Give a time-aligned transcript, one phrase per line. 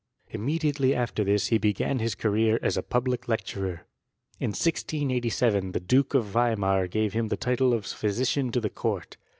[0.31, 3.85] Immediately after this he began his career as a public lecturer.
[4.39, 9.17] In 1687 the I)uke of Weimar gave him the title of physician to the court.